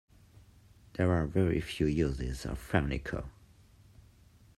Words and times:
There 0.93 1.11
are 1.13 1.27
very 1.27 1.61
few 1.61 1.85
uses 1.85 2.43
of 2.47 2.57
Fernico. 2.57 3.29